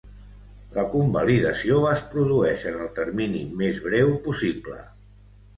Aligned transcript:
La 0.77 0.85
convalidació 0.93 1.77
es 1.91 2.01
produeix 2.15 2.65
en 2.71 2.79
el 2.87 2.89
termini 3.01 3.45
més 3.63 3.83
breu 3.87 4.11
possible. 4.29 4.83